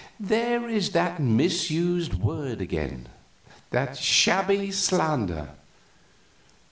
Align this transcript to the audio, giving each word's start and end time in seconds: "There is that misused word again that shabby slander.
"There 0.19 0.67
is 0.67 0.93
that 0.93 1.19
misused 1.19 2.15
word 2.15 2.59
again 2.59 3.07
that 3.69 3.97
shabby 3.97 4.71
slander. 4.71 5.49